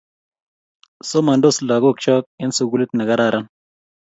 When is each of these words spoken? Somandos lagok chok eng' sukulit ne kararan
Somandos 1.09 1.55
lagok 1.69 1.97
chok 2.05 2.23
eng' 2.41 2.55
sukulit 2.57 2.89
ne 2.93 3.03
kararan 3.09 3.45